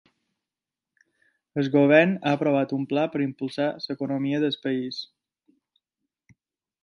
El 1.63 1.67
govern 1.75 2.15
ha 2.15 2.31
aprovat 2.37 2.73
un 2.79 2.87
pla 2.93 3.03
per 3.17 3.21
impulsar 3.25 3.67
l'economia 3.85 4.41
del 4.45 4.57
país. 4.67 4.97